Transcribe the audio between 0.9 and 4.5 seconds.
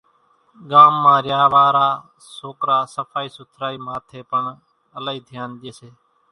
مان ريا وارا سوڪرا سڦائِي سُٿرائِي ماٿيَ پڻ